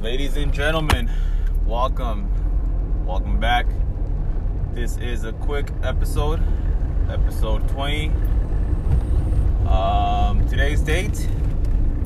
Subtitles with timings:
[0.00, 1.10] Ladies and gentlemen,
[1.66, 2.30] welcome.
[3.04, 3.66] Welcome back.
[4.72, 6.40] This is a quick episode,
[7.10, 8.12] episode 20.
[9.66, 11.28] Um, today's date,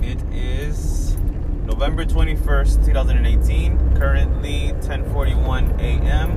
[0.01, 1.19] it is
[1.67, 3.95] November 21st, 2018.
[3.95, 6.33] Currently 10:41 a.m.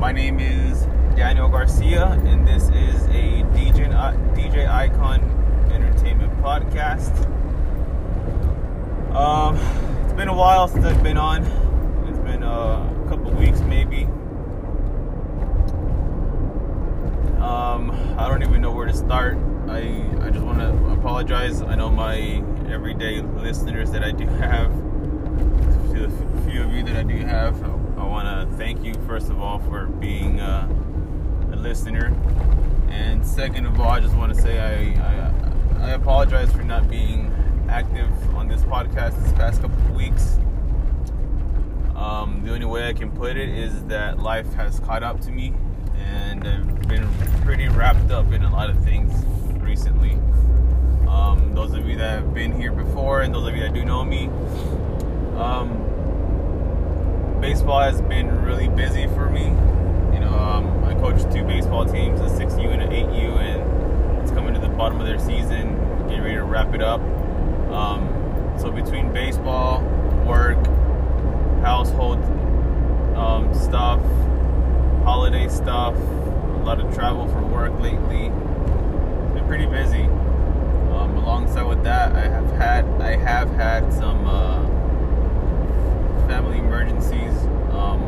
[0.00, 3.90] My name is Daniel Garcia, and this is a DJ,
[4.34, 5.20] DJ Icon
[5.70, 7.26] Entertainment podcast.
[9.14, 9.58] Um,
[10.10, 11.44] it's been a while since I've been on.
[12.08, 14.06] It's been uh, a couple weeks, maybe.
[17.40, 19.38] Um, I don't even know where to start.
[19.68, 19.78] I
[20.20, 21.62] I just want to apologize.
[21.62, 24.72] I know my everyday listeners that I do have,
[25.92, 27.62] to the few of you that I do have,
[27.96, 30.68] I want to thank you first of all for being uh,
[31.52, 32.06] a listener,
[32.88, 35.30] and second of all, I just want to say I,
[35.78, 37.32] I I apologize for not being
[37.68, 38.10] active
[38.50, 40.36] this podcast this past couple of weeks.
[41.94, 45.30] Um, the only way I can put it is that life has caught up to
[45.30, 45.54] me,
[45.96, 47.08] and I've been
[47.42, 49.24] pretty wrapped up in a lot of things
[49.62, 50.18] recently.
[51.06, 53.84] Um, those of you that have been here before, and those of you that do
[53.84, 54.26] know me,
[55.36, 55.86] um,
[57.40, 59.44] baseball has been really busy for me.
[60.12, 64.32] You know, um, I coach two baseball teams, a 6U and an 8U, and it's
[64.32, 65.76] coming to the bottom of their season,
[66.08, 67.00] getting ready to wrap it up.
[67.70, 68.19] Um,
[68.60, 69.80] so between baseball,
[70.26, 70.58] work,
[71.62, 72.18] household
[73.16, 74.00] um, stuff,
[75.02, 78.26] holiday stuff, a lot of travel for work lately.
[78.26, 80.02] It's been pretty busy.
[80.92, 84.66] Um, alongside with that, I have had I have had some uh,
[86.28, 87.32] family emergencies.
[87.72, 88.02] Um,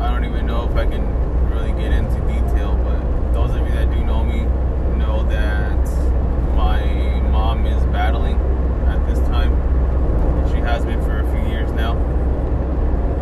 [0.00, 1.06] I don't even know if I can
[1.50, 4.40] really get into detail, but those of you that do know me
[4.98, 5.76] know that
[6.56, 8.38] my mom is battling
[8.86, 9.52] at this time.
[10.48, 11.92] She has been for a few years now.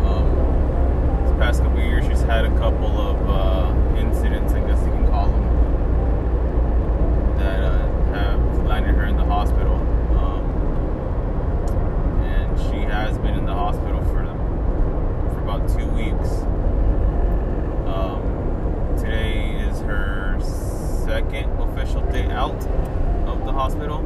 [0.07, 4.91] Um, this past couple years, she's had a couple of uh, incidents, I guess you
[4.93, 5.43] can call them,
[7.39, 7.77] that uh,
[8.13, 9.75] have landed her in the hospital.
[10.17, 10.43] Um,
[12.23, 14.23] and she has been in the hospital for
[15.33, 16.29] for about two weeks.
[17.85, 18.21] Um,
[18.97, 20.39] today is her
[21.03, 22.65] second official day out
[23.55, 23.99] hospital.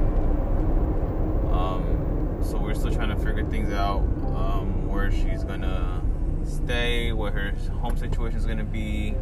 [1.52, 4.02] Um, so we're still trying to figure things out
[4.36, 6.04] um, where she's gonna
[6.46, 7.52] stay, what her
[7.82, 9.16] home situation is gonna be.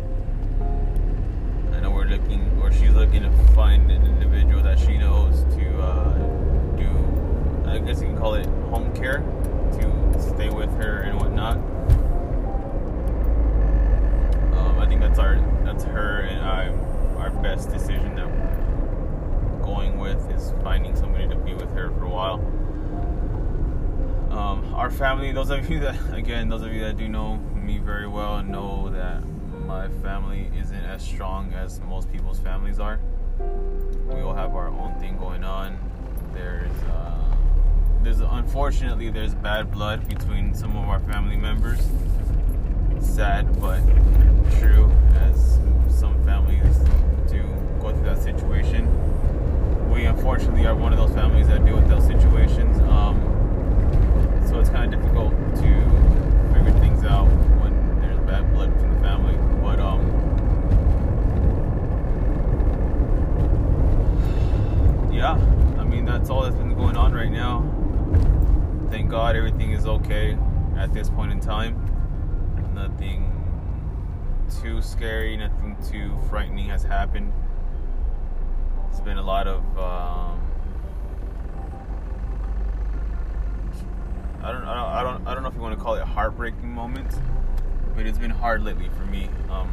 [1.71, 5.81] I know we're looking, or she's looking to find an individual that she knows to
[5.81, 6.13] uh,
[6.75, 6.89] do,
[7.69, 9.19] I guess you can call it home care,
[9.79, 11.55] to stay with her and whatnot.
[14.57, 16.67] Um, I think that's our, that's her and I,
[17.17, 18.36] our best decision that
[19.67, 22.35] going with is finding somebody to be with her for a while.
[24.31, 27.77] Um, our family, those of you that, again, those of you that do know me
[27.77, 29.21] very well know that
[29.65, 33.01] my family isn't as strong as most people's families are.
[34.07, 35.77] We all have our own thing going on.
[36.33, 37.35] There's, uh,
[38.03, 41.81] there's unfortunately there's bad blood between some of our family members.
[43.01, 43.81] Sad, but
[44.59, 46.77] true, as some families
[47.29, 47.43] do
[47.81, 49.06] go through that situation.
[49.97, 52.77] We unfortunately are one of those families that deal with those situations.
[52.81, 53.19] Um,
[54.47, 58.99] so it's kind of difficult to figure things out when there's bad blood between the
[58.99, 59.33] family.
[59.59, 60.05] But um,
[65.11, 65.31] yeah,
[65.81, 67.65] I mean that's all that's been going on right now.
[68.91, 70.37] Thank God everything is okay
[70.77, 71.75] at this point in time.
[72.75, 73.33] Nothing
[74.61, 77.33] too scary, nothing too frightening has happened.
[78.97, 80.41] It's been a lot of um,
[84.41, 86.03] I don't, I don't, I don't, I don't know if you want to call it
[86.03, 87.15] heartbreaking moments,
[87.95, 89.29] but it's been hard lately for me.
[89.51, 89.69] Um,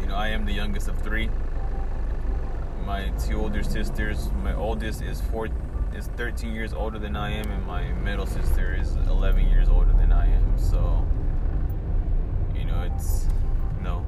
[0.00, 1.28] you know, I am the youngest of three.
[2.86, 5.48] My two older sisters, my oldest is four,
[5.92, 9.92] is 13 years older than I am, and my middle sister is 11 years older
[9.94, 10.56] than I am.
[10.56, 11.04] So,
[12.54, 13.26] you know, it's
[13.82, 14.06] no,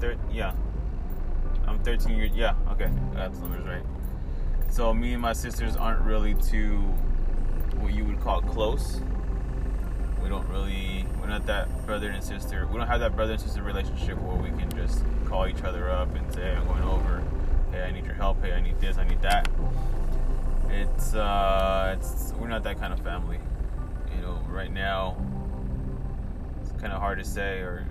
[0.00, 0.52] thir- yeah,
[1.66, 2.30] I'm 13 years.
[2.34, 3.82] Yeah, okay, that's numbers right.
[4.70, 6.78] So me and my sisters aren't really too
[7.78, 9.00] what you would call close.
[10.22, 12.66] We don't really, we're not that brother and sister.
[12.66, 15.90] We don't have that brother and sister relationship where we can just call each other
[15.90, 17.22] up and say, hey, I'm going over.
[17.70, 18.42] Hey, I need your help.
[18.42, 18.98] Hey, I need this.
[18.98, 19.48] I need that.
[20.68, 23.38] It's, uh, it's, we're not that kind of family.
[24.14, 25.16] You know, right now,
[26.60, 27.86] it's kind of hard to say, or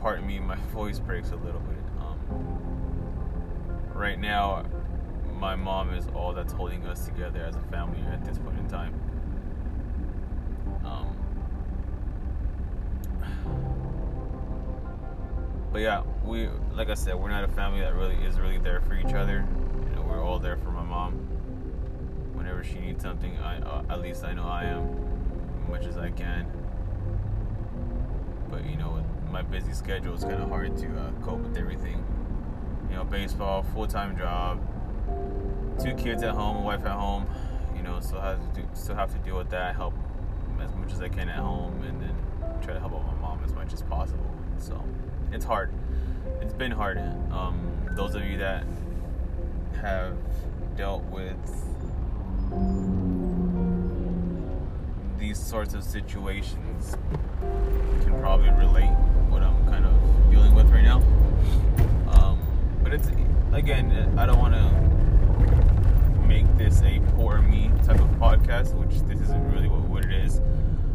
[0.00, 1.78] pardon me, my voice breaks a little bit.
[1.98, 2.69] Um,
[4.00, 4.64] right now,
[5.38, 8.66] my mom is all that's holding us together as a family at this point in
[8.66, 8.98] time.
[10.84, 11.16] Um,
[15.70, 18.80] but yeah, we like I said, we're not a family that really is really there
[18.80, 19.46] for each other.
[19.90, 21.12] You know, we're all there for my mom.
[22.32, 24.88] Whenever she needs something, I uh, at least I know I am,
[25.62, 26.50] as much as I can.
[28.50, 32.02] But you know, my busy schedule, it's kind of hard to uh, cope with everything.
[32.90, 34.60] You know, baseball, full time job,
[35.82, 37.26] two kids at home, a wife at home.
[37.76, 39.76] You know, still have to do, still have to deal with that.
[39.76, 39.94] Help
[40.60, 42.14] as much as I can at home, and then
[42.62, 44.30] try to help out my mom as much as possible.
[44.58, 44.84] So
[45.32, 45.72] it's hard.
[46.40, 46.98] It's been hard.
[47.32, 48.64] Um, those of you that
[49.80, 50.16] have
[50.76, 51.36] dealt with
[55.18, 56.96] these sorts of situations
[58.02, 58.90] can probably relate
[59.28, 61.02] what I'm kind of dealing with right now.
[62.90, 63.10] But it's
[63.52, 69.20] again, I don't want to make this a poor me type of podcast, which this
[69.20, 70.40] isn't really what, what it is.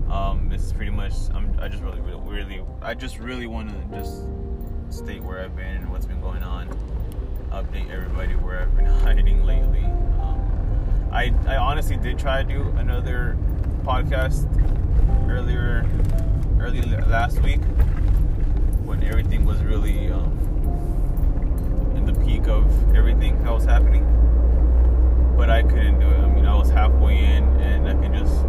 [0.10, 1.14] Um, this is pretty much.
[1.34, 4.24] I'm, I just really, really, really, I just really want to just
[4.90, 6.68] state where I've been and what's been going on.
[7.52, 9.86] Update everybody where I've been hiding lately.
[9.86, 13.38] Um, I, I honestly did try to do another
[13.84, 14.50] podcast
[15.30, 15.90] earlier,
[16.60, 17.62] early last week
[18.84, 20.46] when everything was really um,
[22.25, 24.04] peak of everything that was happening.
[25.38, 26.19] But I couldn't do it.
[26.19, 28.42] I mean, I was halfway in, and I can just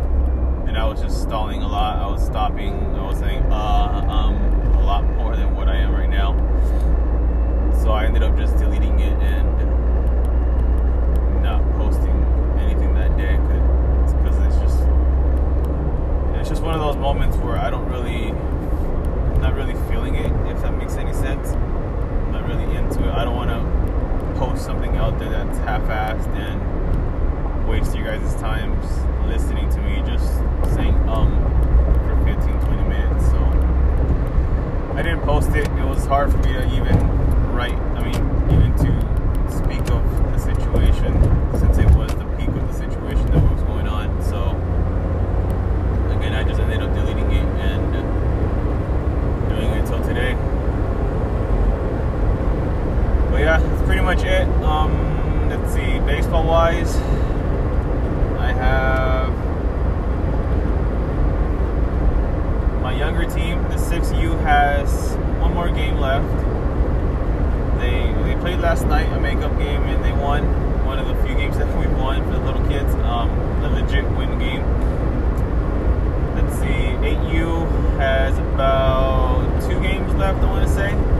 [0.66, 1.96] and I was just stalling a lot.
[1.96, 2.72] I was stopping.
[2.96, 4.36] I was saying uh, um,
[4.74, 6.34] a lot more than what I am right now.
[7.82, 9.46] So I ended up just deleting it and
[11.42, 12.16] not posting
[12.58, 14.80] anything that day because it's just
[16.40, 18.32] it's just one of those moments where I don't really,
[19.40, 20.32] not really feeling it.
[20.50, 21.75] If that makes any sense, I'm
[22.46, 23.14] really into it.
[23.14, 28.70] I don't want to post something out there that's half-assed and waste you guys' time
[29.28, 30.34] listening to me just
[30.74, 31.32] saying um
[32.06, 33.38] for 15 20 minutes so
[34.94, 36.96] i didn't post it it was hard for me to even
[37.52, 38.14] write i mean
[38.52, 38.92] even to
[39.50, 40.02] speak of
[40.32, 41.12] the situation
[41.58, 44.50] since it was the peak of the situation that was going on so
[46.16, 47.92] again i just ended up deleting it and
[49.48, 50.34] doing it until today
[53.30, 56.94] but yeah that's pretty much it um let's see baseball wise
[58.38, 59.32] I have
[62.80, 66.24] my younger team, the 6U, has one more game left.
[67.80, 70.44] They they played last night a makeup game and they won
[70.86, 72.94] one of the few games that we've won for the little kids.
[72.94, 73.28] Um,
[73.64, 74.62] a legit win game.
[76.36, 80.38] Let's see, 8U has about two games left.
[80.44, 81.15] I want to say.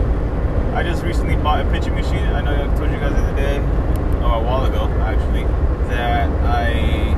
[0.77, 2.19] I just recently bought a pitching machine.
[2.19, 3.57] I know I told you guys the other day,
[4.21, 5.45] or a while ago actually
[5.89, 7.17] that I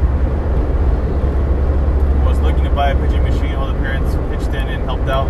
[2.24, 3.56] was looking to buy a pitching machine.
[3.56, 5.26] All the parents pitched in and helped out,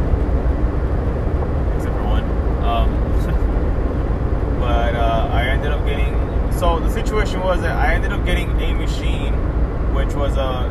[1.74, 2.24] except for one.
[2.62, 2.90] Um,
[4.60, 6.12] but uh, I ended up getting.
[6.52, 9.32] So the situation was that I ended up getting a machine,
[9.94, 10.68] which was a.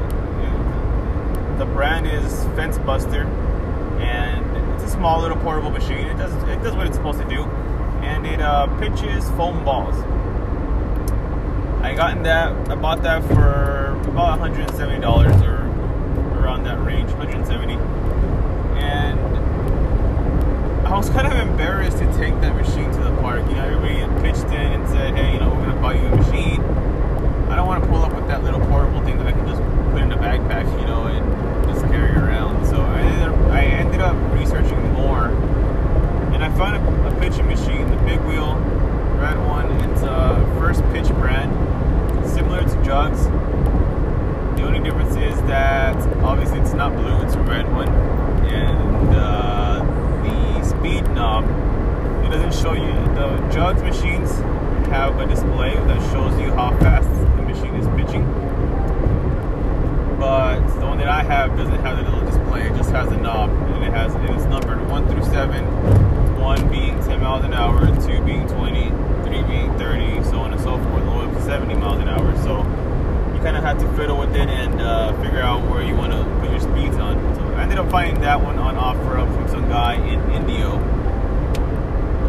[1.57, 3.23] The brand is Fence Buster,
[3.99, 4.26] and
[4.97, 6.07] small little portable machine.
[6.07, 7.43] It does it does what it's supposed to do,
[8.01, 9.95] and it uh, pitches foam balls.
[11.83, 12.69] I gotten that.
[12.69, 15.57] I bought that for about 170 dollars or
[16.41, 17.73] around that range, 170.
[18.81, 19.19] And
[20.87, 23.47] I was kind of embarrassed to take that machine to the park.
[23.49, 26.15] You know, everybody pitched in and said, "Hey, you know, we're gonna buy you a
[26.15, 26.61] machine."
[27.51, 29.61] I don't want to pull up with that little portable thing that I can just
[29.91, 31.23] put in a backpack, you know, and
[31.71, 32.65] just carry around.
[32.65, 35.27] So I ended up, I ended up researching more,
[36.33, 38.55] and I found a, a pitching machine, the Big Wheel
[39.19, 39.71] Red One.
[39.89, 41.51] It's a first pitch brand
[42.27, 43.23] similar to jugs.
[44.57, 49.79] The only difference is that obviously it's not blue, it's a red one, and uh,
[50.23, 51.45] the speed knob
[52.25, 52.91] it doesn't show you.
[53.15, 54.31] The jugs machines
[54.89, 58.23] have a display that shows you how fast the machine is pitching,
[60.17, 62.67] but the one that I have doesn't have the little display.
[62.67, 65.63] It just has a knob, and it has it is numbered one through seven.
[66.39, 68.89] One being 10 miles an hour, two being 20,
[69.23, 72.35] three being 30, so on and so forth, all up to 70 miles an hour.
[72.37, 72.57] So
[73.35, 76.13] you kind of have to fiddle with it and uh, figure out where you want
[76.13, 77.15] to put your speeds on.
[77.35, 80.77] So I ended up finding that one on OfferUp from some guy in Indio,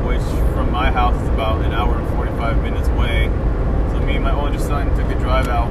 [0.07, 3.27] which from my house is about an hour and 45 minutes away.
[3.93, 5.71] So me and my oldest son took a drive out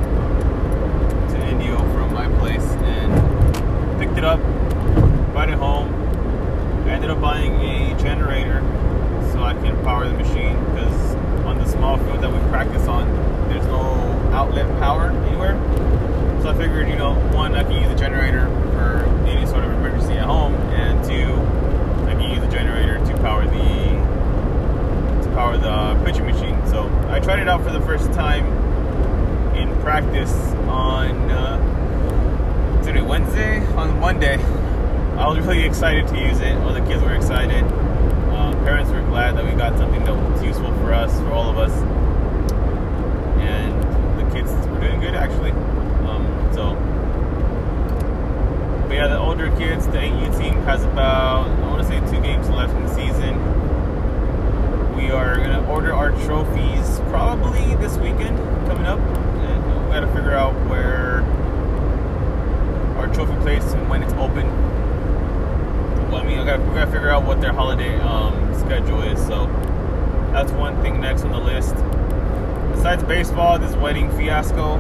[1.48, 4.40] Indio from my place and picked it up,
[5.32, 5.94] brought it home.
[6.86, 8.62] I ended up buying a generator
[9.32, 13.08] so I can power the machine because on the small field that we practice on,
[13.50, 13.82] there's no
[14.34, 15.56] outlet power anywhere.
[16.42, 19.72] So I figured, you know, one, I can use a generator for any sort of
[19.72, 21.34] emergency at home, and two,
[22.10, 23.98] I can use a generator to power the
[25.24, 26.60] to power the pitching machine.
[26.68, 28.46] So I tried it out for the first time
[29.58, 30.34] in practice
[30.70, 34.38] on uh, today Wednesday on Monday.
[35.18, 36.56] I was really excited to use it.
[36.58, 37.64] All the kids were excited.
[37.64, 41.50] Uh, parents were glad that we got something that was useful for us, for all
[41.50, 41.72] of us,
[43.42, 43.74] and
[44.20, 45.52] the kids were doing good actually.
[46.08, 46.76] Um, so,
[48.88, 52.22] but yeah, the older kids, the 8U team has about I want to say two
[52.22, 53.36] games left in the season.
[54.96, 58.38] We are gonna order our trophies probably this weekend
[58.68, 61.22] coming up, and we gotta figure out where
[62.98, 64.46] our trophy place and when it's open
[66.12, 69.20] well, I mean, I gotta, we gotta figure out what their holiday um, schedule is.
[69.26, 69.46] So
[70.32, 71.76] that's one thing next on the list.
[72.76, 74.78] Besides baseball, this wedding fiasco.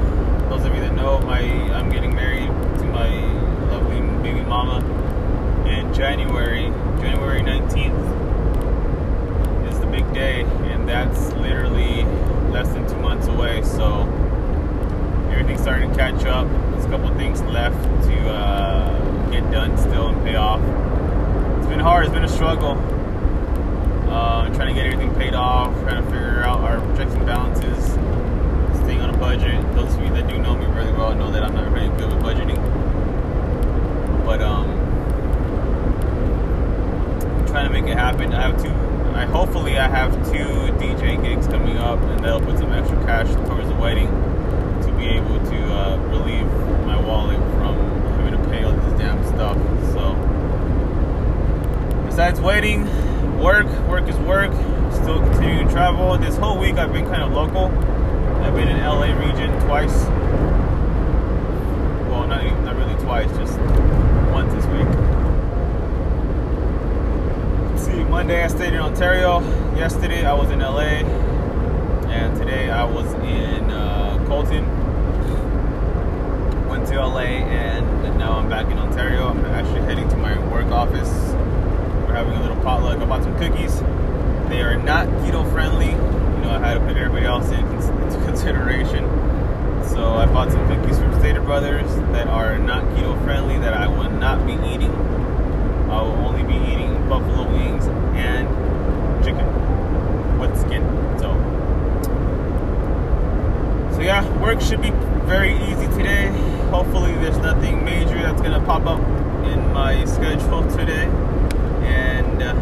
[0.49, 3.09] Those of you that know, my I'm getting married to my
[3.71, 4.79] lovely baby mama
[5.67, 6.69] in January.
[7.01, 8.07] January 19th
[9.69, 12.05] is the big day, and that's literally
[12.51, 13.63] less than two months away.
[13.63, 14.03] So
[15.29, 16.47] everything's starting to catch up.
[16.77, 20.61] There's a couple things left to uh, get done still and pay off
[21.67, 22.05] it's been hard.
[22.05, 22.77] It's been a struggle.
[24.09, 27.91] Uh, trying to get everything paid off, trying to figure out our checks and balances,
[28.79, 29.61] staying on a budget.
[29.75, 32.07] Those of you that do know me really well know that I'm not very good
[32.13, 32.55] with budgeting.
[34.23, 34.69] But um,
[37.37, 38.33] I'm trying to make it happen.
[38.33, 38.71] I have two.
[39.13, 43.27] I hopefully I have two DJ gigs coming up, and that'll put some extra cash
[43.45, 44.07] towards the wedding
[44.83, 45.73] to be able to
[46.09, 46.45] relieve
[46.85, 47.75] my wallet from
[48.19, 49.57] having to pay all this damn stuff.
[49.93, 50.15] So
[52.05, 52.85] besides waiting,
[53.39, 54.51] work, work is work.
[54.91, 56.17] Still continuing to travel.
[56.17, 57.65] This whole week I've been kind of local.
[58.43, 60.05] I've been in LA region twice.
[62.09, 63.59] Well, not even, not really twice, just
[64.31, 64.87] once this week.
[67.77, 69.41] See, Monday I stayed in Ontario.
[69.75, 71.03] Yesterday I was in LA,
[72.09, 74.76] and today I was in uh, Colton.
[76.87, 79.27] To LA, and now I'm back in Ontario.
[79.27, 81.09] I'm actually heading to my work office
[82.07, 82.97] we're having a little potluck.
[82.99, 83.81] I bought some cookies.
[84.47, 85.87] They are not keto friendly.
[85.91, 89.03] You know, I had to put everybody else in into consideration.
[89.83, 93.87] So I bought some cookies from Stater Brothers that are not keto friendly that I
[93.87, 94.95] will not be eating.
[95.91, 98.47] I will only be eating buffalo wings and
[99.25, 100.83] chicken with skin.
[101.19, 101.35] So,
[103.95, 104.91] so yeah, work should be
[105.27, 106.27] very easy today.
[106.71, 108.99] Hopefully, there's nothing major that's gonna pop up
[109.45, 111.03] in my schedule today
[111.83, 112.53] and uh,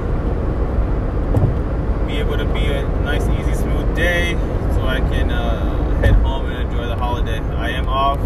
[2.08, 4.34] be able to be a nice, easy, smooth day
[4.74, 7.40] so I can uh, head home and enjoy the holiday.
[7.40, 8.20] I am off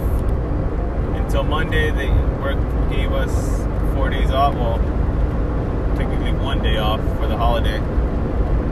[1.17, 1.91] until Monday.
[1.91, 2.09] They
[2.41, 2.57] work
[2.89, 3.57] gave us
[3.93, 4.55] four days off.
[4.55, 4.77] Well,
[5.97, 7.79] technically one day off for the holiday.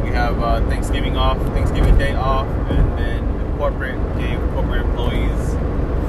[0.01, 5.53] We have uh, Thanksgiving off, Thanksgiving Day off, and then corporate gave corporate employees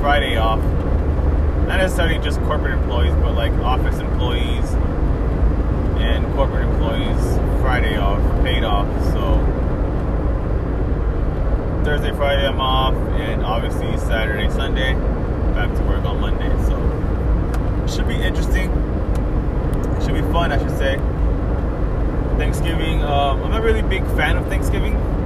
[0.00, 0.60] Friday off.
[1.66, 4.64] Not necessarily just corporate employees, but like office employees,
[5.98, 8.86] and corporate employees Friday off, paid off.
[9.12, 9.36] So
[11.84, 14.92] Thursday, Friday I'm off, and obviously Saturday, Sunday
[15.54, 16.50] back to work on Monday.
[16.66, 16.76] So
[17.86, 18.68] should be interesting.
[20.02, 20.96] Should be fun, I should say.
[22.36, 23.02] Thanksgiving.
[23.02, 25.17] Um, I'm not really a big fan of Thanksgiving.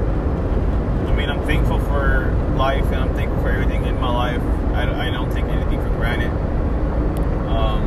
[1.22, 4.42] Mean, I'm thankful for life and I'm thankful for everything in my life.
[4.74, 6.32] I, I don't take anything for granted.
[7.46, 7.86] Um,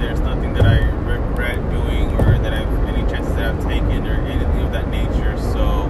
[0.00, 0.78] there's nothing that I
[1.08, 5.38] regret doing or that I've any chances that I've taken or anything of that nature.
[5.38, 5.84] So,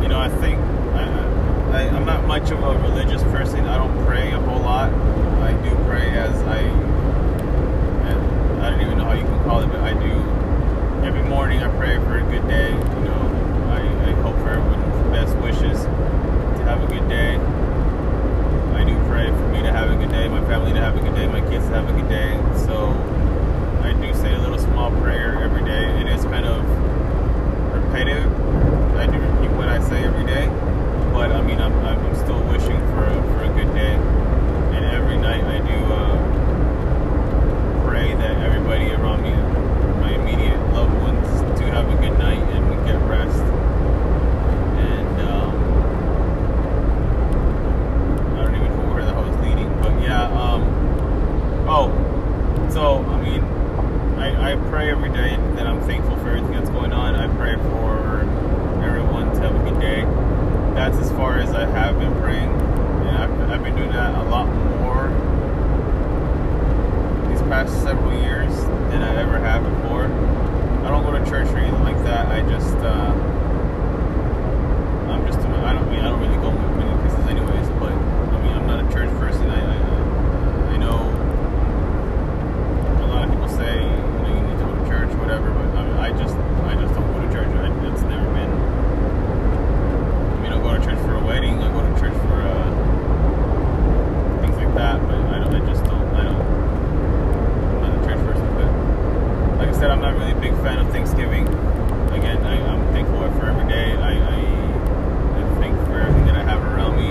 [0.00, 0.60] you know, I think
[1.74, 3.66] I, I'm not much of a religious person.
[3.66, 4.92] I don't pray a whole lot.
[5.42, 6.60] I do pray as I,
[8.64, 11.04] I don't even know how you can call it, but I do.
[11.04, 12.70] Every morning I pray for a good day.
[12.70, 13.21] You know,
[14.42, 17.36] with best wishes to have a good day.
[18.74, 21.00] I do pray for me to have a good day, my family to have a
[21.00, 22.34] good day, my kids to have a good day.
[22.66, 22.88] So
[23.82, 26.00] I do say a little small prayer every day.
[26.00, 26.64] It is kind of
[27.72, 28.26] repetitive.
[28.96, 30.48] I do repeat what I say every day,
[31.12, 33.94] but I mean I'm, I'm still wishing for a, for a good day.
[34.74, 36.18] And every night I do uh,
[37.86, 39.30] pray that everybody around me,
[40.00, 43.61] my immediate loved ones, do have a good night and get rest.
[99.82, 101.42] said, I'm not really a big fan of Thanksgiving.
[102.14, 103.90] Again, I, am thankful for every day.
[103.94, 107.10] I, I, I thank for everything that I have around me.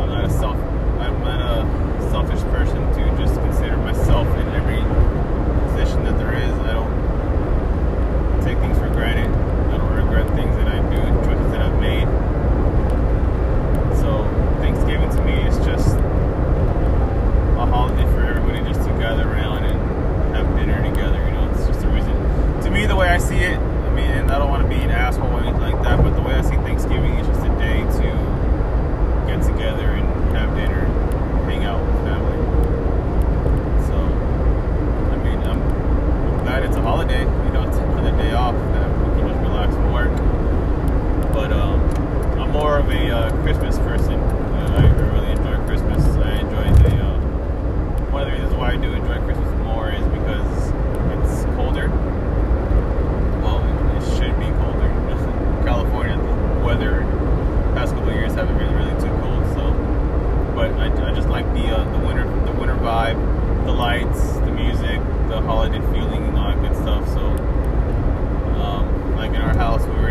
[0.00, 4.28] I'm not a self, I'm not a selfish person to just consider myself.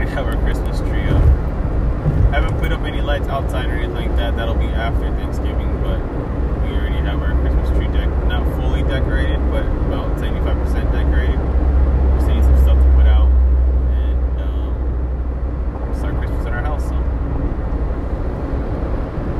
[0.03, 1.23] Already have our Christmas tree up.
[2.33, 4.35] Haven't put up any lights outside or anything like that.
[4.35, 5.99] That'll be after Thanksgiving, but
[6.63, 11.39] we already have our Christmas tree deck not fully decorated, but about 75% decorated.
[11.39, 13.29] We still need some stuff to put out
[13.95, 16.83] and um, start Christmas in our house.
[16.83, 16.95] So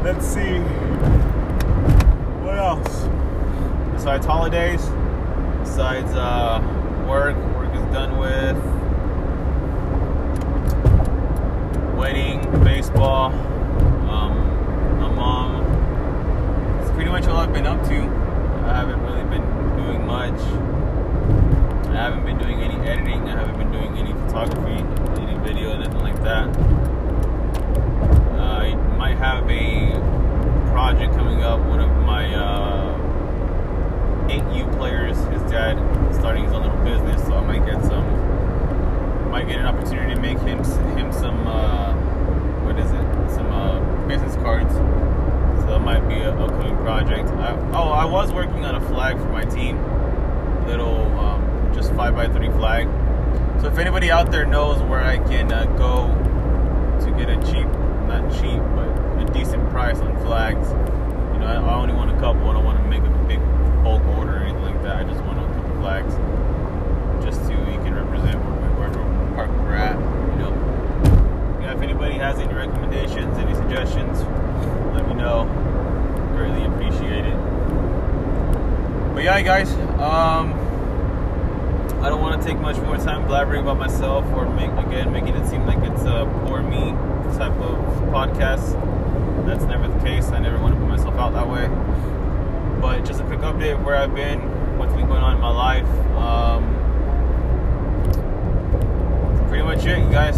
[0.04, 0.60] let's see
[2.42, 3.10] what else
[3.94, 4.86] besides holidays,
[5.60, 6.62] besides uh,
[7.08, 7.36] work.
[7.58, 8.83] Work is done with.
[12.04, 14.36] Wedding, baseball, um,
[15.00, 16.82] my mom.
[16.82, 17.96] It's pretty much all I've been up to.
[17.96, 20.38] I haven't really been doing much.
[21.88, 23.22] I haven't been doing any editing.
[23.30, 24.84] I haven't been doing any photography,
[25.22, 26.50] any video, nothing like that.
[28.38, 29.92] I might have a
[30.74, 31.62] project coming up.
[31.62, 32.98] One of my uh,
[34.28, 35.78] 8U players, his dad,
[36.14, 38.04] starting his own little business, so I might get some.
[39.32, 40.64] Might get an opportunity to make him
[40.96, 41.48] him some.
[41.48, 41.92] Uh,
[42.64, 43.36] what is it?
[43.36, 43.80] Some uh,
[44.14, 44.72] business cards.
[44.74, 47.30] So that might be an upcoming project.
[47.30, 49.78] I, oh, I was working on a flag for my team,
[50.68, 52.88] little um, just five by three flag.
[53.60, 56.10] So if anybody out there knows where I can uh, go
[57.04, 57.66] to get a cheap,
[58.06, 60.70] not cheap, but a decent price on flags,
[61.34, 62.48] you know, I, I only want a couple.
[62.52, 63.40] I don't want to make a big
[63.84, 64.98] bulk order or anything like that.
[64.98, 66.14] I just want a couple flags,
[67.26, 68.92] just so you can represent where,
[69.64, 69.98] we're at.
[71.74, 74.22] If anybody has any recommendations, any suggestions,
[74.94, 75.46] let me know.
[76.36, 77.36] Greatly appreciate it.
[79.16, 80.54] But yeah, guys, um,
[82.04, 85.36] I don't want to take much more time blabbering about myself or make again making
[85.36, 86.92] it seem like it's a poor me
[87.40, 87.76] type of
[88.14, 88.76] podcast.
[89.48, 90.28] That's never the case.
[90.28, 91.68] I never want to put myself out that way.
[92.82, 95.50] But just a quick update of where I've been, what's been going on in my
[95.50, 95.88] life.
[96.18, 96.70] Um,
[99.48, 100.38] pretty much it, you guys.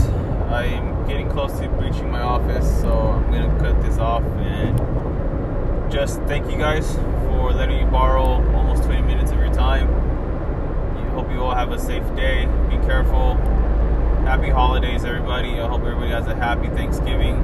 [0.50, 6.20] I'm getting close to reaching my office, so I'm gonna cut this off and just
[6.24, 9.88] thank you guys for letting me borrow almost 20 minutes of your time.
[10.98, 12.46] I hope you all have a safe day.
[12.70, 13.36] Be careful.
[14.26, 15.60] Happy holidays, everybody.
[15.60, 17.36] I hope everybody has a happy Thanksgiving.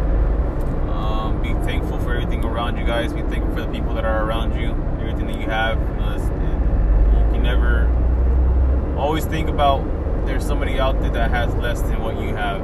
[0.90, 3.14] Um, be thankful for everything around you guys.
[3.14, 5.80] Be thankful for the people that are around you, everything that you have.
[5.80, 7.88] You, know, you can never
[8.98, 9.86] always think about
[10.26, 12.62] there's somebody out there that has less than what you have,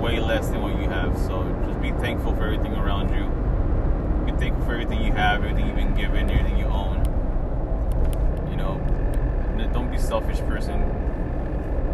[0.00, 1.16] way less than what you have.
[1.18, 3.28] So just be thankful for everything around you.
[4.24, 6.98] Be thankful for everything you have, everything you've been given, everything you own.
[8.50, 8.80] You know,
[9.72, 10.80] don't be selfish person.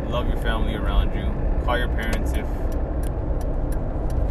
[0.08, 1.32] Love your family around you.
[1.64, 2.46] Call your parents if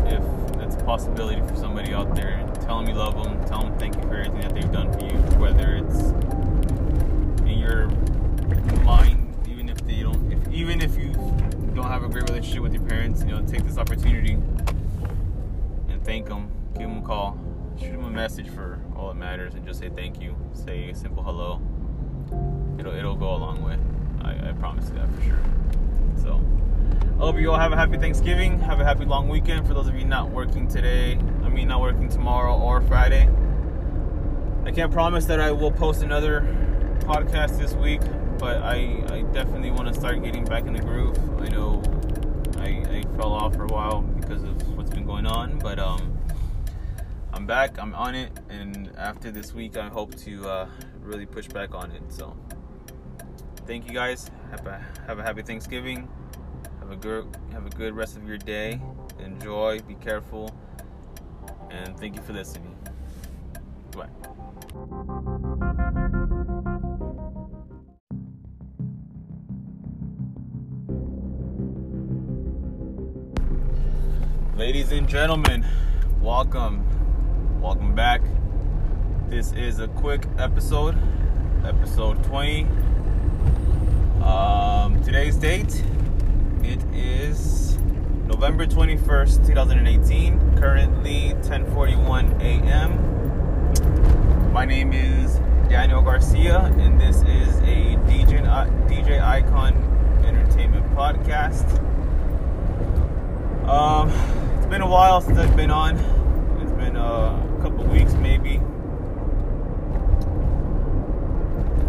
[0.07, 0.23] if
[0.61, 2.45] it's a possibility for somebody out there.
[2.61, 3.43] Tell them you love them.
[3.45, 5.17] Tell them thank you for everything that they've done for you.
[5.37, 5.99] Whether it's
[7.41, 7.89] in your
[12.05, 14.33] a great relationship with your parents, you know, take this opportunity
[15.89, 16.51] and thank them.
[16.73, 17.39] Give them a call.
[17.79, 20.35] Shoot them a message for all that matters, and just say thank you.
[20.53, 21.59] Say a simple hello.
[22.79, 23.77] It'll it'll go a long way.
[24.21, 25.39] I, I promise you that for sure.
[26.21, 26.41] So.
[27.15, 28.59] I hope you all have a happy Thanksgiving.
[28.59, 29.65] Have a happy long weekend.
[29.67, 33.29] For those of you not working today, I mean, not working tomorrow or Friday.
[34.65, 36.41] I can't promise that I will post another
[36.99, 38.01] podcast this week,
[38.37, 41.17] but I, I definitely want to start getting back in the groove.
[41.41, 41.81] I know
[43.15, 46.17] fell off for a while because of what's been going on, but um,
[47.33, 47.79] I'm back.
[47.79, 50.67] I'm on it, and after this week, I hope to uh,
[51.01, 52.01] really push back on it.
[52.09, 52.35] So,
[53.65, 54.29] thank you guys.
[54.51, 56.09] Have a have a happy Thanksgiving.
[56.79, 58.81] Have a good have a good rest of your day.
[59.19, 59.79] Enjoy.
[59.87, 60.53] Be careful.
[61.69, 62.75] And thank you for listening.
[63.91, 65.31] Bye.
[74.57, 75.65] Ladies and gentlemen,
[76.21, 76.85] welcome.
[77.61, 78.21] Welcome back.
[79.27, 80.97] This is a quick episode,
[81.65, 82.65] episode 20.
[84.23, 85.83] Um, today's date
[86.63, 87.77] it is
[88.27, 90.57] November 21st, 2018.
[90.57, 92.93] Currently 10:41 a.m.
[94.53, 95.35] My name is
[95.67, 98.41] Daniel Garcia, and this is a DJ,
[98.87, 99.73] DJ Icon
[100.25, 101.81] Entertainment podcast.
[103.67, 104.11] Um,
[104.65, 105.95] it's been a while since I've been on.
[106.59, 108.57] It's been uh, a couple weeks, maybe.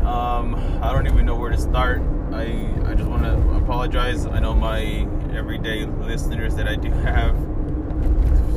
[0.04, 2.02] Um, I don't even know where to start.
[2.32, 4.26] I I just want to apologize.
[4.26, 7.34] I know my everyday listeners that I do have,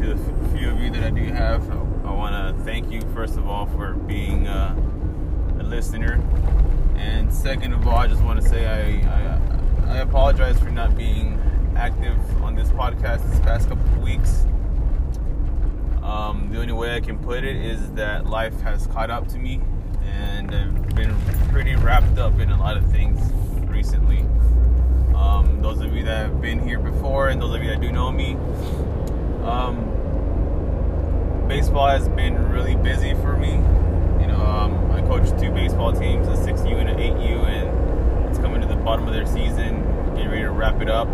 [0.01, 1.71] to the few of you that I do have,
[2.05, 4.75] I want to thank you first of all for being uh,
[5.61, 6.21] a listener,
[6.97, 9.39] and second of all, I just want to say I,
[9.87, 11.39] I I apologize for not being
[11.75, 14.45] active on this podcast this past couple of weeks.
[16.03, 19.37] Um, the only way I can put it is that life has caught up to
[19.37, 19.61] me,
[20.03, 21.15] and I've been
[21.51, 23.19] pretty wrapped up in a lot of things
[23.69, 24.25] recently.
[25.15, 27.91] Um, those of you that have been here before and those of you that do
[27.91, 28.33] know me,
[29.43, 29.85] um,
[31.47, 33.51] baseball has been really busy for me.
[34.21, 38.39] You know, um, I coach two baseball teams, a 6U and an 8U, and it's
[38.39, 39.83] coming to the bottom of their season,
[40.15, 41.07] getting ready to wrap it up.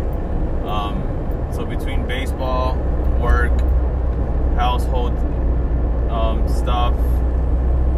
[0.66, 2.74] Um, so between baseball,
[3.20, 3.52] work,
[4.56, 5.12] household
[6.10, 6.94] um, stuff,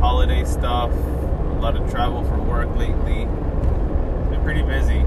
[0.00, 3.22] holiday stuff, a lot of travel for work lately.
[3.22, 5.00] It's been pretty busy.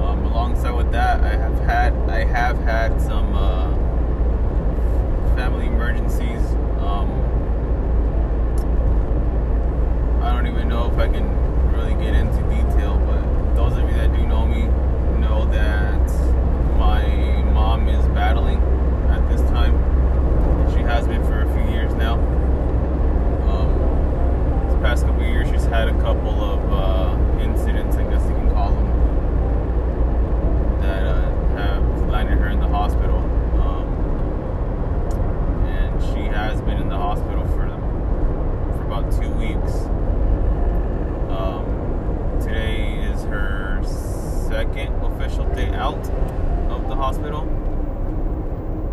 [0.00, 3.74] Um, alongside with that, I have had I have had some uh,
[5.36, 6.40] family emergencies.
[6.80, 7.10] Um,
[10.22, 11.28] I don't even know if I can
[11.72, 14.62] really get into detail, but those of you that do know me
[15.20, 16.29] know that
[16.80, 17.04] my
[17.52, 18.56] mom is battling
[19.10, 19.74] at this time.
[20.72, 22.14] She has been for a few years now.
[23.50, 28.34] Um, this past couple years, she's had a couple of uh, incidents, I guess you
[28.34, 28.86] can call them,
[30.80, 33.18] that uh, have landed her in the hospital.
[33.60, 33.86] Um,
[35.68, 37.68] and she has been in the hospital for
[38.74, 39.84] for about two weeks.
[41.28, 43.82] Um, today is her
[44.48, 46.02] second official day out
[47.00, 47.40] hospital.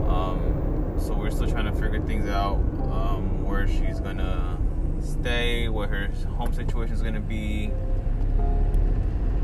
[0.08, 2.56] Um, so we're still trying to figure things out
[2.90, 4.58] um, where she's gonna
[5.02, 7.70] stay, what her home situation is gonna be.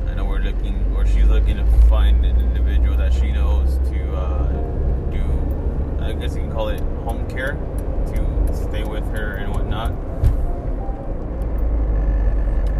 [0.07, 4.15] I know we're looking, or she's looking to find an individual that she knows to
[4.15, 4.47] uh,
[5.11, 5.21] do,
[6.01, 7.57] I guess you can call it home care,
[8.13, 9.91] to stay with her and whatnot.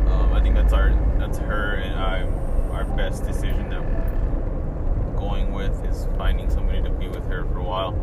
[0.08, 2.24] Um, I think that's our, that's her and I,
[2.72, 3.83] our best decision that
[5.34, 7.94] going with is finding somebody to be with her for a while.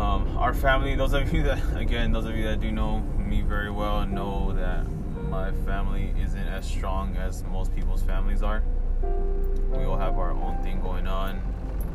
[0.00, 3.42] Um, our family, those of you that, again, those of you that do know me
[3.42, 4.86] very well know that
[5.28, 8.62] my family isn't as strong as most people's families are.
[9.72, 11.42] We all have our own thing going on.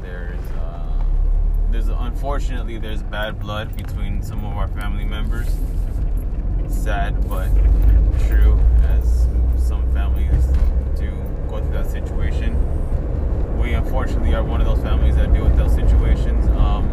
[0.01, 1.03] There's, uh,
[1.71, 5.47] there's unfortunately there's bad blood between some of our family members.
[6.67, 7.47] Sad but
[8.27, 9.25] true, as
[9.57, 10.45] some families
[10.99, 11.12] do
[11.47, 12.76] go through that situation.
[13.57, 16.47] We unfortunately are one of those families that deal with those situations.
[16.49, 16.87] Um,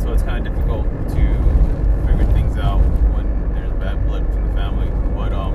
[0.00, 2.78] so it's kind of difficult to figure things out
[3.14, 4.88] when there's bad blood between the family.
[5.14, 5.54] But um,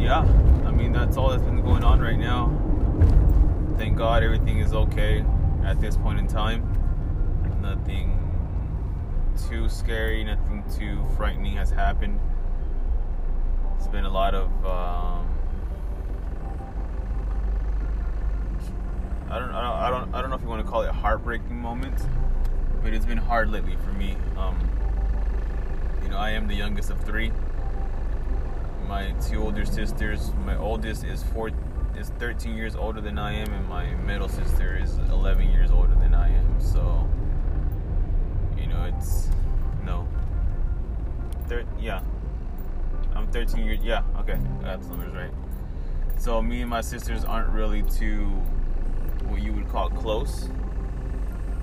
[0.00, 0.20] yeah,
[0.66, 2.52] I mean that's all that's been going on right now.
[3.78, 5.24] Thank God everything is okay
[5.64, 6.62] at this point in time.
[7.60, 8.12] Nothing
[9.48, 12.20] too scary, nothing too frightening has happened.
[13.86, 15.28] It's been a lot of um,
[19.30, 20.90] I don't, I don't, I don't, I don't know if you want to call it
[20.90, 22.04] heartbreaking moments,
[22.82, 24.16] but it's been hard lately for me.
[24.36, 24.58] Um,
[26.02, 27.30] you know, I am the youngest of three.
[28.88, 31.52] My two older sisters, my oldest is four,
[31.96, 35.94] is 13 years older than I am, and my middle sister is 11 years older
[35.94, 36.60] than I am.
[36.60, 37.08] So,
[38.58, 39.28] you know, it's
[39.84, 40.08] no,
[41.46, 42.00] thir- yeah,
[43.16, 43.78] I'm 13 years.
[43.82, 45.30] Yeah, okay, that's numbers right.
[46.18, 48.26] So me and my sisters aren't really too
[49.28, 50.48] what you would call close.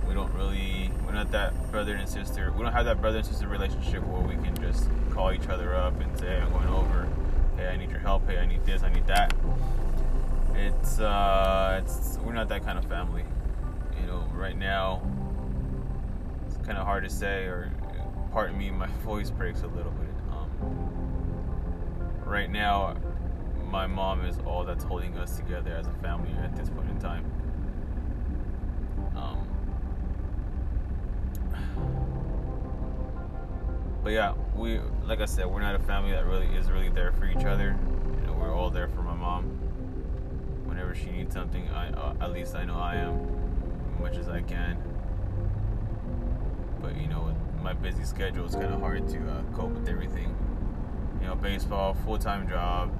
[0.08, 2.52] We don't really, we're not that brother and sister.
[2.52, 5.76] We don't have that brother and sister relationship where we can just call each other
[5.76, 7.08] up and say, hey, I'm going over.
[7.56, 8.28] Hey, I need your help.
[8.28, 8.84] Hey, I need this.
[8.84, 9.34] I need that.
[10.56, 13.24] It's, uh, it's, we're not that kind of family.
[14.00, 15.02] You know, right now,
[16.46, 17.72] it's kind of hard to say, or
[18.32, 20.03] pardon me, my voice breaks a little bit.
[22.34, 22.96] Right now,
[23.69, 26.98] my mom is all that's holding us together as a family at this point in
[26.98, 27.32] time.
[29.15, 29.48] Um,
[34.04, 37.12] but yeah, we like I said, we're not a family that really is really there
[37.12, 37.78] for each other.
[38.19, 39.43] You know, we're all there for my mom.
[40.65, 43.13] Whenever she needs something, I uh, at least I know I am,
[43.93, 44.82] as much as I can.
[46.82, 50.36] But you know, my busy schedule, it's kind of hard to uh, cope with everything.
[51.24, 52.92] You know, baseball, full time job,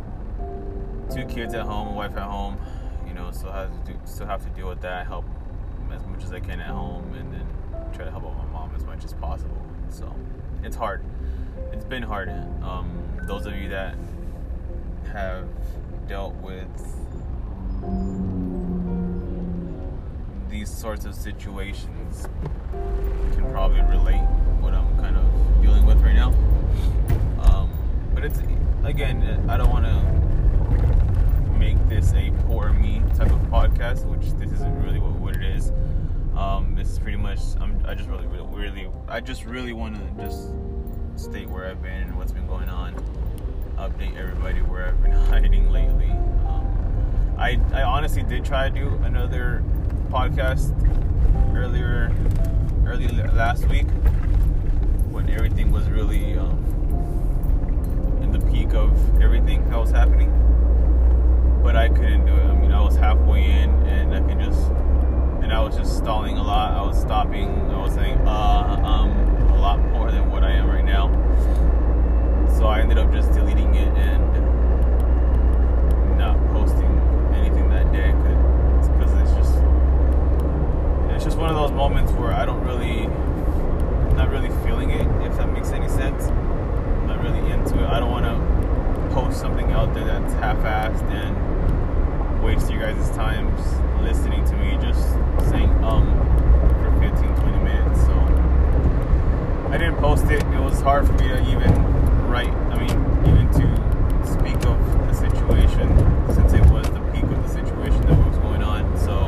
[1.14, 2.58] two kids at home, wife at home.
[3.06, 5.06] You know, still have to do, still have to deal with that.
[5.08, 5.26] Help
[5.94, 7.46] as much as I can at home, and then
[7.94, 9.62] try to help out my mom as much as possible.
[9.90, 10.16] So
[10.64, 11.04] it's hard.
[11.74, 12.30] It's been hard.
[12.64, 13.98] Um, those of you that
[15.12, 15.46] have
[16.08, 16.66] dealt with
[20.50, 22.30] these sorts of situations
[23.34, 24.24] can probably relate
[24.62, 26.34] what I'm kind of dealing with right now.
[28.24, 28.40] But it's
[28.86, 34.50] again, I don't want to make this a poor me type of podcast, which this
[34.50, 35.74] isn't really what, what it is.
[36.34, 37.40] Um, this is pretty much.
[37.60, 40.54] I'm, I just really, really, really, I just really want to just
[41.18, 42.96] state where I've been and what's been going on.
[43.76, 46.12] Update everybody where I've been hiding lately.
[46.48, 49.66] Um, I, I honestly did try to do another
[50.08, 50.72] podcast
[51.54, 52.16] earlier,
[52.86, 53.88] early last week
[55.12, 56.53] when everything was really um,
[58.54, 60.30] peak of everything that was happening.
[61.64, 62.46] But I couldn't do it.
[62.46, 64.70] I mean, I was halfway in and I could just
[65.44, 66.72] and I was just stalling a lot.
[66.72, 67.50] I was stopping.
[67.70, 69.12] I was saying uh, um,
[69.52, 71.10] a lot more than what I am right now.
[72.58, 74.24] So I ended up just deleting it and
[76.18, 76.90] not posting
[77.36, 79.54] anything that day because it's just
[81.14, 83.08] it's just one of those moments where I don't really,
[84.16, 85.06] not really feeling it.
[85.28, 87.90] If that makes any sense, I'm not really into it.
[87.90, 93.62] I don't want to post something out there that's half-assed and waste you guys' times
[94.04, 95.14] listening to me just
[95.50, 96.06] saying um
[96.84, 98.14] for 15 20 minutes so
[99.72, 101.72] i didn't post it it was hard for me to even
[102.28, 102.92] write i mean
[103.26, 105.88] even to speak of the situation
[106.34, 109.24] since it was the peak of the situation that was going on so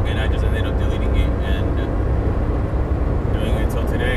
[0.00, 1.76] again i just ended up deleting it and
[3.34, 4.16] doing it until today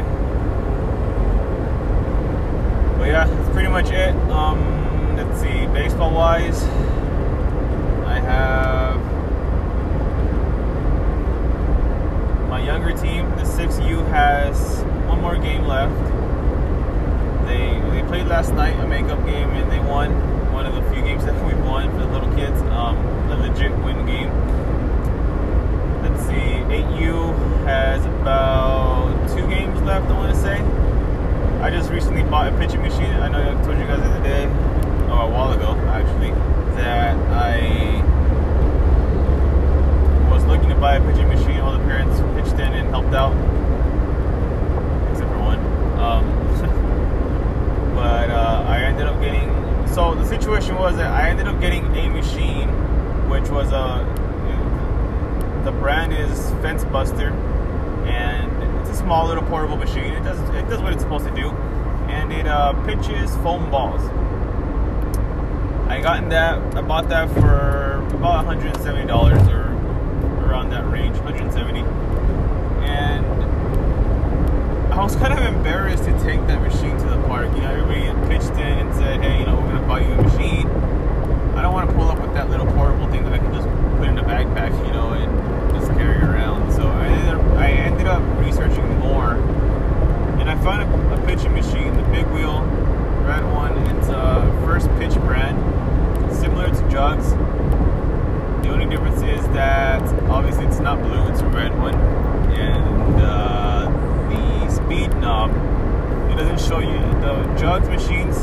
[2.97, 6.63] but yeah that's pretty much it um let's see baseball wise
[8.15, 9.01] I have
[12.49, 15.93] my younger team, the 6U, has one more game left.
[17.45, 20.11] They they played last night a makeup game and they won
[20.53, 22.61] one of the few games that we've won for the little kids.
[22.61, 22.95] Um,
[23.29, 24.31] a legit win game.
[26.01, 30.09] Let's see, 8U has about two games left.
[30.09, 30.61] I want to say.
[31.61, 33.05] I just recently bought a pitching machine.
[33.05, 34.43] I know I told you guys the other day,
[35.07, 36.31] or a while ago actually
[36.75, 38.01] that I
[40.29, 41.61] was looking to buy a pitching machine.
[41.61, 43.31] All the parents pitched in and helped out,
[45.09, 45.59] except for one.
[45.97, 46.25] Um,
[47.95, 49.47] but uh, I ended up getting.
[49.87, 52.67] So the situation was that I ended up getting a machine,
[53.29, 54.03] which was a.
[55.63, 57.29] The brand is Fence Buster,
[58.05, 60.11] and it's a small little portable machine.
[60.11, 61.55] It does it does what it's supposed to do,
[62.09, 64.01] and it uh, pitches foam balls.
[65.89, 66.75] I gotten that.
[66.75, 69.65] I bought that for about 170 dollars or
[70.45, 71.79] around that range, 170.
[72.85, 73.25] And
[74.93, 77.53] I was kind of embarrassed to take that machine to the park.
[77.55, 80.21] You know, everybody pitched in and said, "Hey, you know, we're gonna buy you a
[80.21, 80.67] machine."
[81.55, 83.67] I don't want to pull up with that little portable thing that I can just
[83.97, 86.71] put in a backpack, you know, and just carry around.
[86.73, 89.35] So I ended up, I ended up researching more,
[90.65, 92.61] found a, a pitching machine, the Big Wheel
[93.21, 93.77] red one.
[93.95, 95.55] It's a first pitch brand,
[96.35, 97.29] similar to Jugs.
[98.63, 103.85] The only difference is that obviously it's not blue; it's a red one, and uh,
[104.31, 105.51] the speed knob
[106.31, 106.97] it doesn't show you.
[107.21, 108.35] The Jugs machines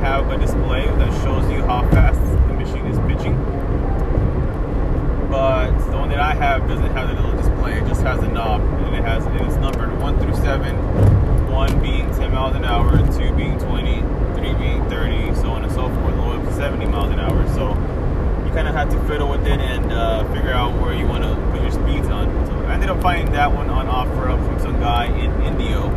[0.00, 3.36] have a display that shows you how fast the machine is pitching,
[5.30, 7.78] but the one that I have doesn't have the little display.
[7.78, 11.29] It just has a knob, and it has it's numbered one through seven.
[11.50, 14.00] One being 10 miles an hour, two being 20,
[14.36, 17.46] three being 30, so on and so forth, all up to 70 miles an hour.
[17.54, 17.70] So
[18.46, 21.24] you kind of have to fiddle with it and uh, figure out where you want
[21.24, 22.46] to put your speeds on.
[22.46, 25.88] So I ended up finding that one on OfferUp from some guy in Indio,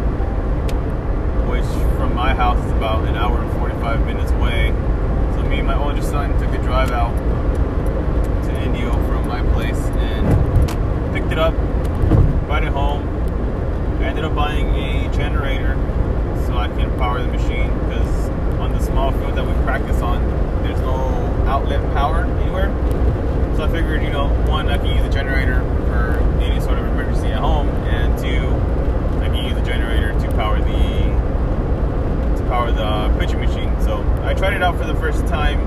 [1.49, 1.65] which
[1.97, 4.71] from my house is about an hour and 45 minutes away.
[5.35, 7.15] So me and my older son took a drive out
[8.45, 11.53] to Indio from my place and picked it up,
[12.47, 13.12] brought it home.
[13.99, 15.75] I ended up buying a generator
[16.45, 18.29] so I can power the machine because
[18.59, 20.21] on the small field that we practice on,
[20.63, 20.95] there's no
[21.47, 22.69] outlet power anywhere.
[23.55, 26.85] So I figured, you know, one, I can use a generator for any sort of
[26.85, 28.47] emergency at home, and two,
[29.23, 31.13] I can use a the generator to power the
[32.37, 33.69] to power the pitching machine.
[33.81, 35.59] So I tried it out for the first time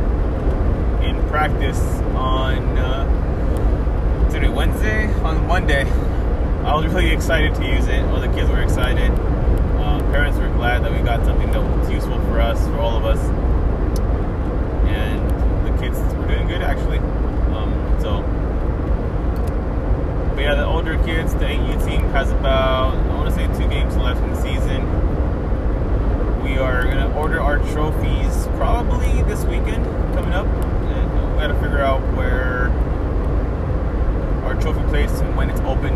[1.02, 1.80] in practice
[2.16, 5.84] on uh, today Wednesday on Monday.
[6.66, 8.02] I was really excited to use it.
[8.06, 9.12] All the kids were excited.
[9.12, 12.96] Uh, parents were glad that we got something that was useful for us, for all
[12.96, 13.20] of us,
[14.88, 15.30] and
[15.64, 16.98] the kids were doing good actually.
[17.54, 18.20] Um, so,
[20.34, 23.70] but yeah, the older kids, the 8U team has about I want to say two
[23.70, 24.82] games left in the season.
[26.42, 29.84] We are gonna order our trophies probably this weekend
[30.16, 32.70] coming up, and we got to figure out where
[34.44, 35.94] our trophy place and when it's open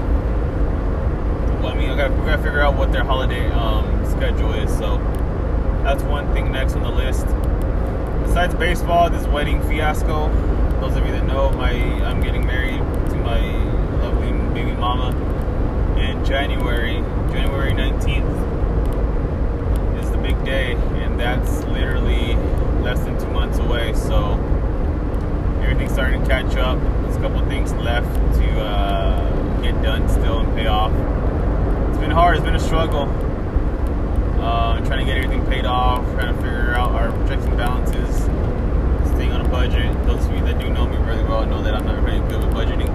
[1.61, 4.71] well, I mean, gotta, we gotta figure out what their holiday um, schedule is.
[4.79, 4.97] So
[5.85, 7.27] that's one thing next on the list.
[8.27, 10.29] Besides baseball, this wedding fiasco.
[10.81, 12.79] Those of you that know, my I'm getting married
[13.11, 13.41] to my
[14.01, 15.11] lovely baby mama
[15.99, 17.03] in January.
[17.31, 18.31] January 19th
[20.03, 22.35] is the big day, and that's literally
[22.83, 23.93] less than two months away.
[23.93, 24.33] So
[25.61, 26.81] everything's starting to catch up.
[27.03, 30.93] There's a couple things left to uh, get done still and pay off
[32.01, 32.37] been hard.
[32.37, 33.03] It's been a struggle.
[34.41, 38.17] Uh, trying to get everything paid off, trying to figure out our checks and balances,
[39.13, 39.93] staying on a budget.
[40.07, 42.43] Those of you that do know me really well know that I'm not very good
[42.43, 42.89] with budgeting.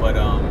[0.00, 0.46] But um,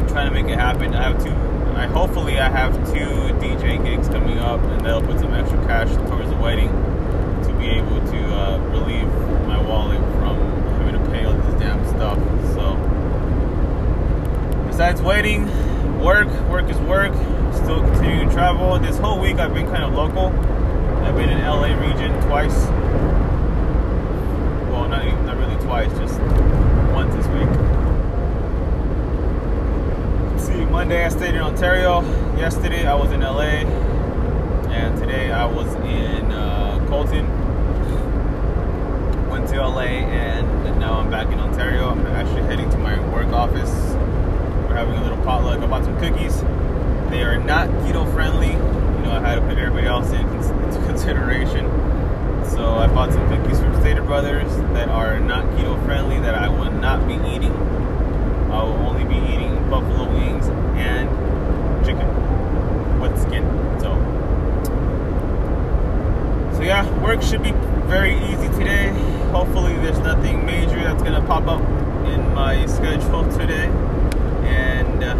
[0.00, 0.94] I'm trying to make it happen.
[0.94, 1.32] I have two.
[1.76, 5.88] I hopefully I have two DJ gigs coming up, and that'll put some extra cash
[6.08, 9.08] towards the wedding to be able to uh, relieve
[9.48, 10.36] my wallet from
[10.78, 12.18] having to pay all this damn stuff.
[12.54, 12.89] So
[14.80, 15.44] besides waiting,
[16.00, 17.12] work, work is work.
[17.52, 18.78] Still continuing to travel.
[18.78, 20.28] This whole week I've been kind of local.
[21.04, 22.64] I've been in LA region twice.
[24.70, 26.18] Well, not even, not really twice, just
[26.94, 27.50] once this week.
[30.40, 32.00] See, Monday I stayed in Ontario.
[32.38, 33.66] Yesterday I was in LA,
[34.72, 37.26] and today I was in uh, Colton.
[39.28, 41.90] Went to LA, and now I'm back in Ontario.
[41.90, 43.89] I'm actually heading to my work office
[44.80, 45.60] having a little potluck.
[45.60, 46.40] I bought some cookies.
[47.10, 48.52] They are not keto friendly.
[48.52, 50.26] You know, I had to put everybody else in
[50.64, 51.66] into consideration.
[52.48, 56.48] So I bought some cookies from Stater Brothers that are not keto friendly that I
[56.48, 57.52] will not be eating.
[58.50, 62.08] I will only be eating buffalo wings and chicken
[63.00, 63.44] with skin.
[63.80, 63.92] So,
[66.56, 67.52] so yeah, work should be
[67.86, 68.88] very easy today.
[69.30, 71.60] Hopefully, there's nothing major that's gonna pop up
[72.06, 73.70] in my schedule today
[74.50, 75.14] and uh,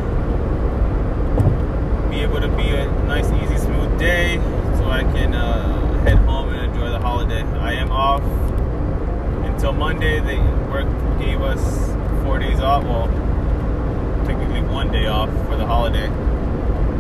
[2.21, 4.37] able to be a nice, easy, smooth day
[4.77, 7.43] so I can uh, head home and enjoy the holiday.
[7.43, 8.23] I am off
[9.45, 10.21] until Monday.
[10.21, 10.39] They
[10.71, 10.87] work
[11.19, 11.89] gave us
[12.23, 12.85] four days off.
[12.85, 13.07] Well,
[14.27, 16.09] technically one day off for the holiday.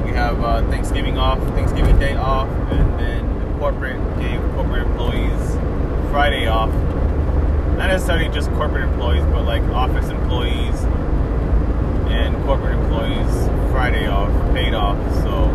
[0.04, 5.52] We have uh, Thanksgiving off, Thanksgiving Day off, and then corporate gave corporate employees
[6.10, 6.72] Friday off.
[7.76, 10.82] Not necessarily just corporate employees, but like office employees,
[12.26, 14.98] and corporate employees Friday off, paid off.
[15.22, 15.46] So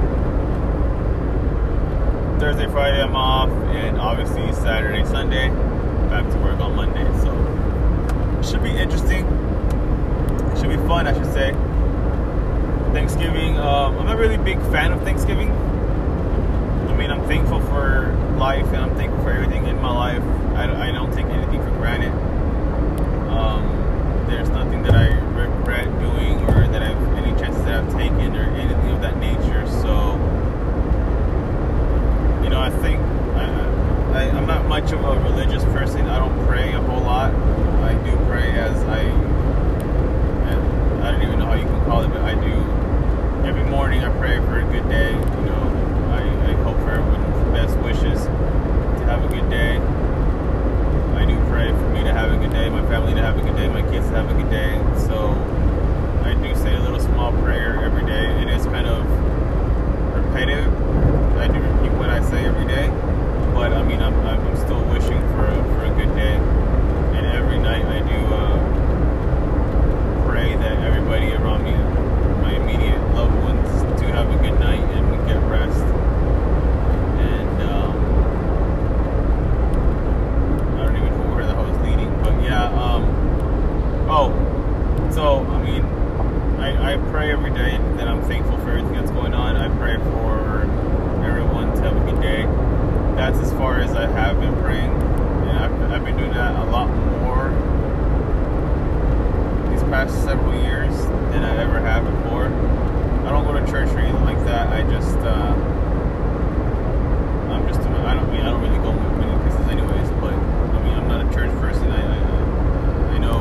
[2.40, 5.50] Thursday, Friday I'm off, and obviously Saturday, Sunday
[6.10, 7.04] back to work on Monday.
[7.20, 7.32] So
[8.42, 9.26] should be interesting.
[10.56, 11.52] Should be fun, I should say.
[12.94, 13.58] Thanksgiving.
[13.58, 15.52] Um, I'm a really big fan of Thanksgiving.
[15.52, 20.24] I mean, I'm thankful for life and I'm thankful for everything in my life.
[20.56, 22.12] I, I don't take anything for granted.
[23.30, 23.75] Um,
[24.28, 25.08] there's nothing that I
[25.38, 29.66] regret doing or that I've any chances that I've taken or anything of that nature.
[29.68, 30.14] So,
[32.44, 33.00] you know, I think
[33.36, 33.46] I,
[34.14, 36.08] I, I'm not much of a religious person.
[36.08, 37.34] I don't pray a whole lot.
[37.34, 39.02] I do pray as I,
[41.06, 43.48] I don't even know how you can call it, but I do.
[43.48, 45.12] Every morning I pray for a good day.
[45.12, 49.78] You know, I, I hope for everyone's best wishes to have a good day.
[51.66, 53.56] I do for me to have a good day, my family to have a good
[53.56, 54.78] day, my kids to have a good day.
[55.08, 55.34] So
[56.24, 58.40] I do say a little small prayer every day.
[58.44, 59.04] It is kind of
[60.14, 60.72] repetitive.
[61.38, 62.88] I do repeat what I say every day,
[63.56, 66.36] but I mean, I'm, I'm still wishing for a, for a good day.
[67.18, 68.58] And every night I do uh,
[70.30, 71.74] pray that everybody around me,
[72.44, 75.82] my immediate loved ones, do have a good night and get rest.
[77.18, 77.96] And um,
[80.78, 82.66] I don't even know where the hell I was leading, but yeah.
[82.74, 83.04] Um,
[84.10, 84.32] oh,
[85.12, 85.84] so I mean,
[86.60, 89.56] I, I pray every day that I'm thankful for everything that's going on.
[89.56, 90.62] I pray for
[91.26, 92.46] everyone to have a good day.
[93.16, 96.66] That's as far as I have been praying, and I've, I've been doing that a
[96.70, 96.88] lot
[97.22, 97.50] more
[99.72, 100.94] these past several years
[101.32, 102.48] than I ever have before.
[103.26, 104.68] I don't go to church or anything like that.
[104.68, 105.56] I just, uh,
[107.52, 110.94] I'm just, I don't mean, I don't really go many places anyways, but I mean,
[110.94, 111.90] I'm not a church person.
[111.90, 113.40] I, I, I know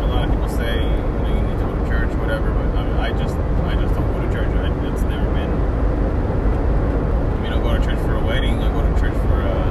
[0.00, 0.88] a lot of people say, you
[1.20, 3.94] know, you need to go to church, whatever, but I, mean, I just, I just
[3.94, 4.48] don't go to church.
[4.48, 8.80] I, it's never been, I mean, I go to church for a wedding, I go
[8.80, 9.70] to church for, uh,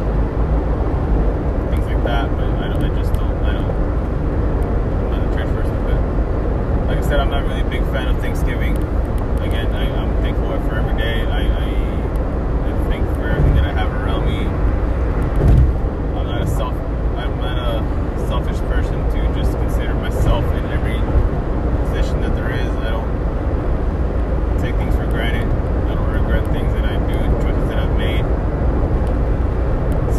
[1.71, 5.49] things like that, but I don't, I just don't, I don't, I'm not a church
[5.55, 5.97] person, but
[6.87, 8.77] like I said, I'm not really a big fan of Thanksgiving.
[9.41, 11.25] Again, I, I'm thankful for every day.
[11.25, 14.45] I, I, I thank for everything that I have around me.
[16.13, 16.75] I'm not a self,
[17.17, 17.81] I'm not a
[18.27, 21.01] selfish person to just consider myself in every
[21.89, 22.69] position that there is.
[22.69, 25.49] I don't take things for granted.
[25.89, 28.25] I don't regret things that I do, choices that I've made.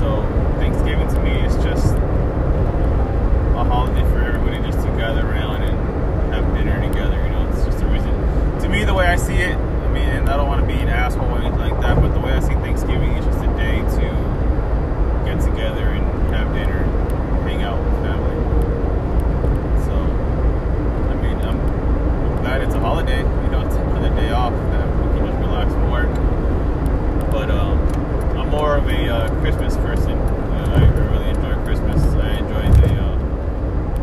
[0.02, 0.20] So
[0.58, 5.94] Thanksgiving to me is just a holiday for everybody just to gather around and
[6.34, 7.22] have dinner together.
[7.24, 8.12] You know, it's just a reason.
[8.60, 10.74] To me, the way I see it, I mean, and I don't want to be
[10.74, 13.50] an asshole or anything like that, but the way I see Thanksgiving is just a
[13.56, 14.06] day to
[15.26, 16.84] get together and have dinner,
[17.42, 18.38] hang out with family.
[19.82, 19.94] So,
[21.10, 21.58] I mean, I'm,
[22.42, 23.18] glad it's a holiday.
[23.18, 26.10] You know, it's another day off that we can just relax from work.
[27.32, 27.78] But um,
[28.38, 30.16] I'm more of a uh, Christmas person.
[30.16, 32.00] Know, I really enjoy Christmas.
[32.14, 32.94] I enjoy the.
[32.94, 33.18] Uh,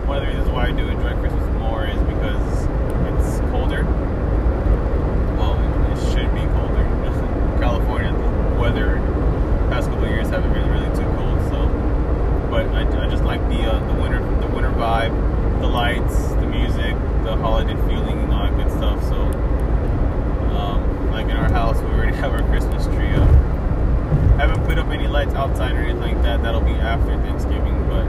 [0.05, 2.67] one of the reasons why I do enjoy Christmas more is because
[3.07, 3.85] it's colder.
[5.37, 5.55] Well,
[5.91, 6.85] it should be colder.
[7.59, 8.97] California, the weather
[9.69, 11.39] past couple of years haven't been really too cold.
[11.49, 11.67] So,
[12.49, 15.13] but I, I just like the uh, the winter the winter vibe,
[15.61, 19.01] the lights, the music, the holiday feeling, and all that good stuff.
[19.03, 19.15] So,
[20.57, 23.27] um, like in our house, we already have our Christmas tree up.
[24.37, 26.43] Haven't put up any lights outside or anything like that.
[26.43, 28.05] That'll be after Thanksgiving, but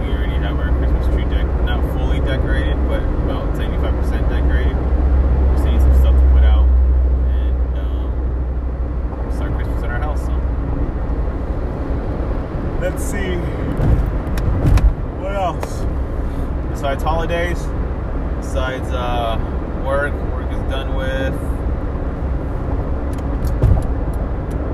[0.00, 4.74] we already have our Christmas tree deck not fully decorated, but about 75% decorated.
[5.52, 6.64] We still need some stuff to put out
[7.28, 10.24] and um, start Christmas in our house.
[10.24, 10.32] So
[12.80, 13.36] let's see
[15.20, 15.84] what else
[16.70, 17.62] besides holidays,
[18.36, 19.36] besides uh,
[19.84, 20.14] work.
[20.32, 21.51] Work is done with.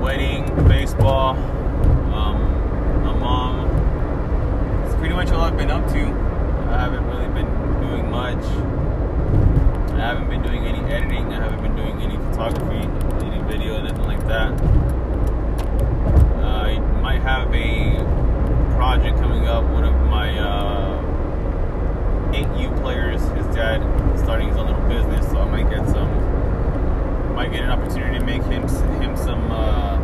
[0.01, 4.85] Wedding, baseball, um, my mom.
[4.85, 5.99] It's pretty much all I've been up to.
[5.99, 7.45] I haven't really been
[7.81, 8.43] doing much.
[9.93, 11.33] I haven't been doing any editing.
[11.33, 12.87] I haven't been doing any photography,
[13.25, 14.53] any video, nothing like that.
[16.43, 17.97] I might have a
[18.75, 19.65] project coming up.
[19.65, 21.01] One of my uh,
[22.31, 23.81] 8U players, his dad,
[24.17, 26.28] starting his own little business, so I might get some.
[27.39, 28.67] Might get an opportunity to make him
[29.01, 29.49] him some.
[29.49, 29.95] Uh,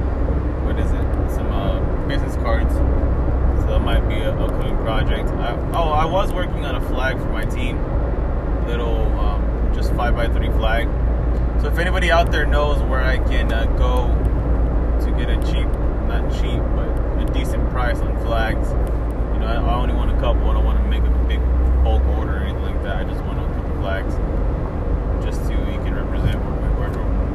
[0.64, 1.36] what is it?
[1.36, 2.74] Some uh, business cards.
[2.74, 5.28] So that might be an upcoming project.
[5.32, 7.76] I, oh, I was working on a flag for my team.
[8.68, 10.88] Little, um, just 5x3 flag.
[11.62, 14.08] So if anybody out there knows where I can uh, go
[15.04, 15.68] to get a cheap,
[16.08, 16.88] not cheap, but
[17.22, 18.70] a decent price on flags,
[19.34, 20.50] you know, I, I only want a couple.
[20.50, 21.42] I don't want to make a big
[21.84, 22.96] bulk order or anything like that.
[22.96, 24.16] I just want a couple flags
[25.26, 26.66] just so you can represent where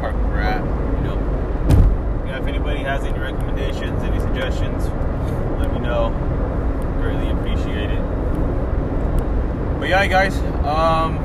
[0.01, 2.24] park we're at, you know.
[2.26, 4.88] Yeah, if anybody has any recommendations, any suggestions,
[5.59, 6.11] let me know.
[7.01, 8.03] Greatly appreciate it.
[9.78, 11.18] But yeah, guys, um,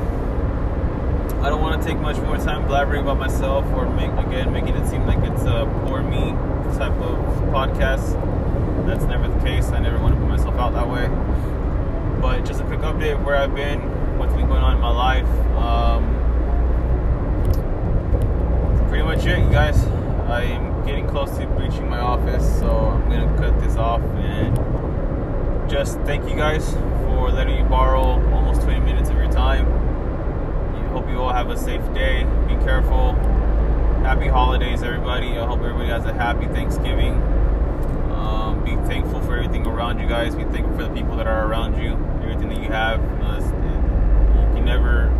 [1.41, 4.76] I don't want to take much more time blabbering about myself or make again making
[4.76, 6.32] it seem like it's a poor me
[6.78, 7.17] type of
[7.53, 8.13] podcast.
[8.86, 9.67] That's never the case.
[9.69, 11.07] I never want to put myself out that way.
[12.21, 13.80] But just a quick update of where I've been,
[14.17, 15.28] what's been going on in my life.
[15.57, 16.14] Um,
[18.96, 19.84] pretty much it, guys.
[20.30, 26.00] I'm getting close to reaching my office, so I'm gonna cut this off and just
[26.02, 26.72] thank you guys
[27.04, 29.66] for letting me borrow almost 20 minutes of your time.
[30.76, 32.24] I hope you all have a safe day.
[32.48, 33.16] Be careful.
[34.06, 35.38] Happy holidays, everybody.
[35.38, 37.16] I hope everybody has a happy Thanksgiving.
[38.14, 40.36] Um, be thankful for everything around you guys.
[40.36, 43.02] Be thankful for the people that are around you, everything that you have.
[43.22, 45.12] Uh, you can never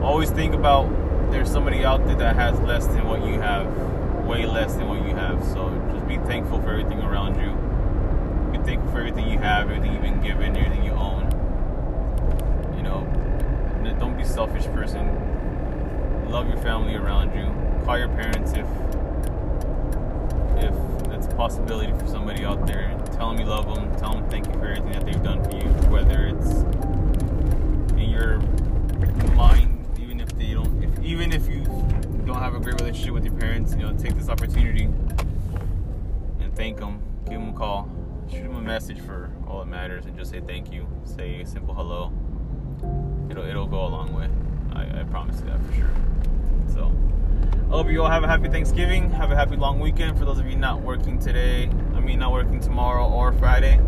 [0.00, 0.88] always think about
[1.30, 3.66] there's somebody out there that has less than what you have,
[4.26, 5.42] way less than what you have.
[5.44, 7.52] So just be thankful for everything around you.
[8.52, 11.24] Be thankful for everything you have, everything you've been given, everything you own.
[12.76, 13.06] You know,
[13.98, 15.06] don't be selfish person.
[16.30, 17.46] Love your family around you.
[17.84, 18.66] Call your parents if
[20.58, 20.74] if
[21.12, 22.94] it's a possibility for somebody out there.
[23.12, 23.96] Tell them you love them.
[23.96, 25.68] Tell them thank you for everything that they've done for you.
[25.90, 26.50] Whether it's
[27.92, 28.40] in your
[32.48, 34.84] have a great relationship with your parents you know take this opportunity
[36.40, 37.88] and thank them give them a call
[38.30, 40.86] shoot them a message for all that matters and just say thank you.
[41.04, 42.12] Say a simple hello.
[43.30, 44.28] It'll it'll go a long way.
[44.74, 45.90] I, I promise you that for sure.
[46.68, 46.92] So
[47.66, 49.10] I hope you all have a happy Thanksgiving.
[49.10, 50.18] Have a happy long weekend.
[50.18, 53.80] For those of you not working today, I mean not working tomorrow or Friday.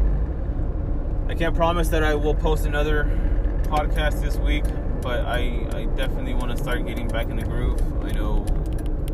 [1.29, 3.05] I can't promise that I will post another
[3.65, 4.65] podcast this week,
[5.03, 7.81] but I, I definitely want to start getting back in the groove.
[8.05, 8.45] I know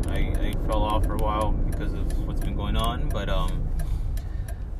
[0.09, 3.67] I, I fell off for a while because of what's been going on, but um,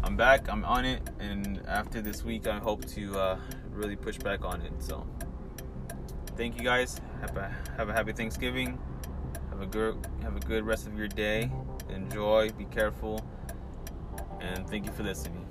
[0.03, 0.49] I'm back.
[0.49, 3.37] I'm on it, and after this week, I hope to uh,
[3.71, 4.71] really push back on it.
[4.79, 5.05] So,
[6.35, 6.99] thank you guys.
[7.21, 8.79] Have a have a happy Thanksgiving.
[9.49, 11.51] Have a good have a good rest of your day.
[11.89, 12.49] Enjoy.
[12.51, 13.25] Be careful,
[14.39, 15.45] and thank you for listening.